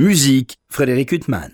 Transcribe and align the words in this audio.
Musique, 0.00 0.56
Frédéric 0.70 1.12
Huttman. 1.12 1.50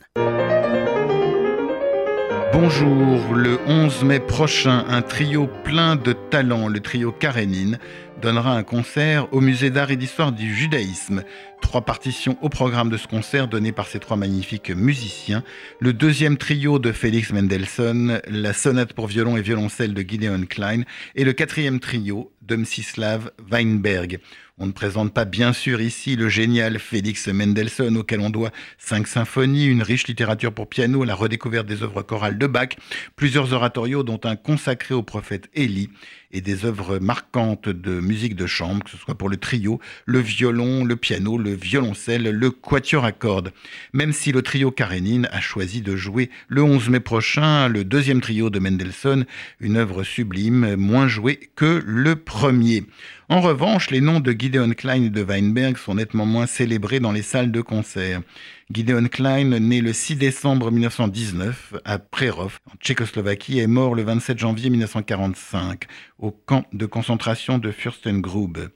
Bonjour, 2.52 3.34
le 3.34 3.58
11 3.66 4.04
mai 4.04 4.21
prochain, 4.21 4.84
un 4.88 5.03
trio 5.03 5.48
plein 5.64 5.96
de 5.96 6.12
talent, 6.12 6.69
le 6.69 6.79
trio 6.79 7.11
Karénine, 7.11 7.80
donnera 8.22 8.56
un 8.56 8.62
concert 8.62 9.27
au 9.32 9.40
musée 9.40 9.71
d'art 9.71 9.90
et 9.90 9.96
d'histoire 9.96 10.30
du 10.30 10.54
judaïsme. 10.54 11.24
Trois 11.61 11.85
partitions 11.85 12.38
au 12.40 12.48
programme 12.48 12.88
de 12.88 12.96
ce 12.96 13.09
concert 13.09 13.48
donné 13.48 13.72
par 13.72 13.88
ces 13.88 13.98
trois 13.98 14.17
magnifiques 14.17 14.71
musiciens. 14.71 15.43
Le 15.81 15.93
deuxième 15.93 16.37
trio 16.37 16.79
de 16.79 16.93
Félix 16.93 17.33
Mendelssohn, 17.33 18.21
la 18.29 18.53
sonate 18.53 18.93
pour 18.93 19.09
violon 19.09 19.37
et 19.37 19.43
violoncelle 19.43 19.93
de 19.93 20.03
Gideon 20.03 20.47
Klein 20.49 20.83
et 21.17 21.25
le 21.25 21.33
quatrième 21.33 21.81
trio 21.81 22.31
de 22.43 22.55
Mstislav 22.55 23.33
Weinberg. 23.51 24.21
On 24.59 24.64
ne 24.64 24.73
présente 24.73 25.12
pas 25.12 25.27
bien 25.27 25.52
sûr 25.52 25.82
ici 25.82 26.16
le 26.16 26.30
génial 26.30 26.79
Félix 26.79 27.29
Mendelssohn 27.29 27.95
auquel 27.95 28.20
on 28.20 28.30
doit 28.30 28.52
cinq 28.79 29.07
symphonies, 29.07 29.66
une 29.66 29.82
riche 29.82 30.07
littérature 30.07 30.50
pour 30.50 30.67
piano, 30.67 31.04
la 31.04 31.14
redécouverte 31.14 31.67
des 31.67 31.82
œuvres 31.82 32.00
chorales 32.00 32.38
de 32.38 32.46
Bach, 32.46 32.70
plusieurs 33.16 33.52
oratorios 33.52 34.02
dont 34.02 34.20
un 34.24 34.34
consacré 34.34 34.95
au 34.95 35.02
prophète 35.02 35.50
Élie 35.52 35.90
et 36.32 36.40
des 36.40 36.64
œuvres 36.64 36.98
marquantes 36.98 37.68
de 37.68 38.00
musique 38.00 38.34
de 38.34 38.46
chambre, 38.46 38.84
que 38.84 38.90
ce 38.90 38.96
soit 38.96 39.16
pour 39.16 39.28
le 39.28 39.36
trio, 39.36 39.78
le 40.06 40.20
violon, 40.20 40.84
le 40.84 40.96
piano, 40.96 41.36
le 41.36 41.54
violoncelle, 41.54 42.30
le 42.30 42.50
quatuor 42.50 43.04
à 43.04 43.12
cordes. 43.12 43.52
Même 43.92 44.12
si 44.12 44.32
le 44.32 44.40
trio 44.40 44.70
Karénine 44.70 45.28
a 45.32 45.40
choisi 45.40 45.82
de 45.82 45.96
jouer 45.96 46.30
le 46.48 46.62
11 46.62 46.88
mai 46.88 47.00
prochain 47.00 47.68
le 47.68 47.84
deuxième 47.84 48.23
trio 48.23 48.48
de 48.48 48.59
Mendelssohn, 48.59 49.26
une 49.60 49.76
œuvre 49.76 50.02
sublime, 50.02 50.76
moins 50.76 51.09
jouée 51.09 51.50
que 51.56 51.82
le 51.86 52.16
premier. 52.16 52.84
En 53.28 53.40
revanche, 53.40 53.90
les 53.90 54.00
noms 54.00 54.20
de 54.20 54.32
Gideon 54.46 54.74
Klein 54.74 55.02
et 55.02 55.10
de 55.10 55.24
Weinberg 55.24 55.77
sont 55.77 55.96
nettement 55.96 56.24
moins 56.24 56.46
célébrés 56.46 57.00
dans 57.00 57.10
les 57.10 57.23
salles 57.23 57.50
de 57.50 57.60
concert. 57.60 58.23
Gideon 58.70 59.09
Klein, 59.09 59.59
né 59.59 59.80
le 59.80 59.92
6 59.92 60.14
décembre 60.14 60.70
1919 60.70 61.74
à 61.84 61.98
Prerov, 61.98 62.60
en 62.70 62.76
Tchécoslovaquie, 62.76 63.59
est 63.59 63.66
mort 63.66 63.96
le 63.96 64.05
27 64.05 64.39
janvier 64.39 64.70
1945 64.70 65.87
au 66.20 66.31
camp 66.31 66.65
de 66.73 66.87
concentration 66.87 67.59
de 67.59 67.73
Fürstengrube. 67.73 68.69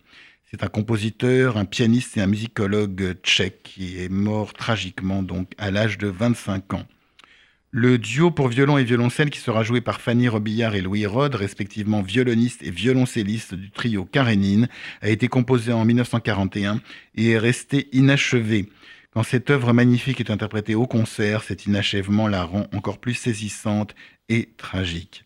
C'est 0.51 0.65
un 0.65 0.67
compositeur, 0.67 1.57
un 1.57 1.67
pianiste 1.67 2.17
et 2.17 2.21
un 2.21 2.27
musicologue 2.27 3.15
tchèque 3.23 3.63
qui 3.63 4.03
est 4.03 4.09
mort 4.09 4.55
tragiquement 4.55 5.23
donc 5.23 5.53
à 5.57 5.71
l'âge 5.71 5.99
de 5.99 6.09
25 6.09 6.75
ans. 6.75 6.87
Le 7.73 7.99
duo 7.99 8.33
pour 8.33 8.49
violon 8.49 8.79
et 8.79 8.85
violoncelle 8.85 9.31
qui 9.31 9.39
sera 9.39 9.63
joué 9.63 9.81
par 9.81 10.01
Fanny 10.01 10.27
Robillard 10.27 10.75
et 10.75 10.81
Louis 10.81 11.07
Rode, 11.07 11.37
respectivement 11.37 12.03
violoniste 12.03 12.65
et 12.65 12.73
violoncelliste 12.73 13.55
du 13.55 13.71
trio 13.71 14.05
Karénine, 14.07 14.69
a 15.03 15.09
été 15.09 15.29
composé 15.29 15.73
en 15.73 15.85
1941 15.85 16.81
et 17.15 17.31
est 17.31 17.39
resté 17.39 17.89
inachevé. 17.93 18.69
Quand 19.13 19.23
cette 19.23 19.51
œuvre 19.51 19.73
magnifique 19.73 20.19
est 20.19 20.33
interprétée 20.33 20.75
au 20.75 20.89
concert, 20.89 21.45
cet 21.45 21.67
inachèvement 21.67 22.27
la 22.27 22.43
rend 22.43 22.67
encore 22.73 22.99
plus 22.99 23.15
saisissante 23.15 23.95
et 24.29 24.49
tragique. 24.57 25.25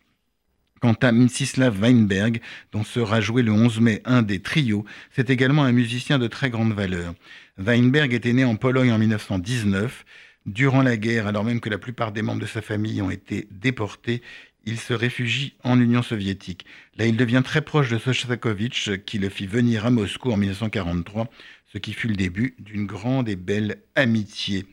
Quant 0.81 0.93
à 1.01 1.11
Mstislav 1.11 1.81
Weinberg, 1.81 2.41
dont 2.71 2.83
sera 2.83 3.21
joué 3.21 3.41
le 3.41 3.53
11 3.53 3.79
mai 3.79 4.01
un 4.05 4.21
des 4.21 4.39
trios, 4.39 4.85
c'est 5.09 5.31
également 5.31 5.63
un 5.63 5.71
musicien 5.71 6.19
de 6.19 6.27
très 6.27 6.51
grande 6.51 6.73
valeur. 6.73 7.15
Weinberg 7.57 8.13
était 8.13 8.33
né 8.33 8.45
en 8.45 8.55
Pologne 8.55 8.91
en 8.91 8.99
1919 8.99 10.05
Durant 10.45 10.83
la 10.83 10.95
guerre, 10.95 11.25
alors 11.25 11.43
même 11.43 11.59
que 11.59 11.69
la 11.69 11.79
plupart 11.79 12.11
des 12.11 12.21
membres 12.21 12.41
de 12.41 12.45
sa 12.45 12.61
famille 12.61 13.01
ont 13.01 13.09
été 13.09 13.47
déportés, 13.49 14.21
il 14.65 14.79
se 14.79 14.93
réfugie 14.93 15.55
en 15.63 15.79
Union 15.79 16.03
soviétique. 16.03 16.65
Là, 16.97 17.05
il 17.05 17.17
devient 17.17 17.41
très 17.43 17.61
proche 17.61 17.89
de 17.89 17.97
Sostakovitch, 17.97 18.91
qui 19.05 19.17
le 19.17 19.29
fit 19.29 19.47
venir 19.47 19.85
à 19.85 19.89
Moscou 19.89 20.31
en 20.31 20.37
1943, 20.37 21.29
ce 21.71 21.77
qui 21.79 21.93
fut 21.93 22.07
le 22.07 22.15
début 22.15 22.55
d'une 22.59 22.85
grande 22.85 23.27
et 23.27 23.35
belle 23.35 23.77
amitié. 23.95 24.65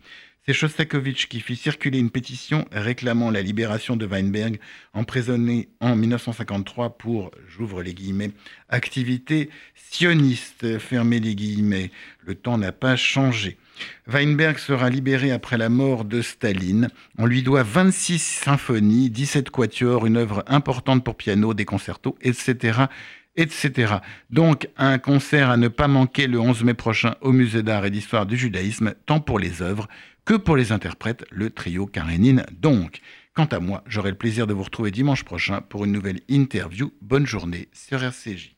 C'est 0.45 0.55
Shostakovich 0.55 1.29
qui 1.29 1.39
fit 1.39 1.55
circuler 1.55 2.01
une 2.01 2.11
pétition 2.11 2.65
réclamant 2.73 3.31
la 3.31 3.43
libération 3.43 3.95
de 3.95 4.07
Weinberg, 4.07 4.59
emprisonné 4.93 5.69
en 5.79 5.95
1953 5.95 6.99
pour, 6.99 7.31
j'ouvre 7.47 7.81
les 7.81 7.95
guillemets, 7.95 8.33
activité 8.69 9.51
sioniste, 9.77 10.81
fermez 10.81 11.21
les 11.21 11.37
guillemets. 11.37 11.93
Le 12.27 12.35
temps 12.35 12.59
n'a 12.59 12.73
pas 12.73 12.97
changé. 12.97 13.57
Weinberg 14.09 14.59
sera 14.59 14.91
libéré 14.91 15.31
après 15.31 15.59
la 15.59 15.69
mort 15.69 16.05
de 16.05 16.21
Staline. 16.21 16.89
On 17.19 17.27
lui 17.27 17.45
doit 17.45 17.63
26 17.63 18.19
symphonies, 18.19 19.11
17 19.11 19.49
quatuors, 19.49 20.07
une 20.07 20.17
œuvre 20.17 20.43
importante 20.49 21.05
pour 21.05 21.15
piano, 21.15 21.55
des 21.55 21.65
concertos, 21.65 22.19
etc 22.21 22.87
etc. 23.37 23.95
Donc 24.31 24.69
un 24.77 24.99
concert 24.99 25.51
à 25.51 25.57
ne 25.57 25.69
pas 25.69 25.89
manquer 25.89 26.27
le 26.27 26.41
11 26.41 26.65
mai 26.65 26.75
prochain 26.75 27.15
au 27.21 27.33
Musée 27.33 27.63
d'art 27.63 27.85
et 27.85 27.91
d'histoire 27.91 28.27
du 28.27 28.37
judaïsme, 28.37 28.95
tant 29.07 29.21
pour 29.21 29.39
les 29.39 29.63
œuvres 29.63 29.89
que 30.25 30.35
pour 30.35 30.57
les 30.57 30.73
interprètes, 30.73 31.25
le 31.31 31.51
trio 31.51 31.87
Karénine 31.87 32.47
donc. 32.61 33.01
Quant 33.35 33.47
à 33.47 33.61
moi, 33.61 33.83
j'aurai 33.87 34.11
le 34.11 34.17
plaisir 34.17 34.47
de 34.47 34.53
vous 34.53 34.63
retrouver 34.63 34.91
dimanche 34.91 35.25
prochain 35.25 35.63
pour 35.63 35.85
une 35.85 35.93
nouvelle 35.93 36.21
interview. 36.29 36.93
Bonne 37.01 37.27
journée 37.27 37.69
sur 37.73 38.03
RCJ. 38.03 38.55